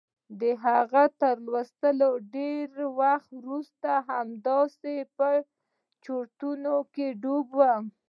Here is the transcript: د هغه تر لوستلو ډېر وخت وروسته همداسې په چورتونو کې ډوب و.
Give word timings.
د 0.41 0.43
هغه 0.65 1.03
تر 1.21 1.35
لوستلو 1.45 2.09
ډېر 2.35 2.69
وخت 2.99 3.29
وروسته 3.39 3.89
همداسې 4.11 4.95
په 5.17 5.29
چورتونو 6.05 6.73
کې 6.93 7.07
ډوب 7.21 7.47
و. 7.57 7.61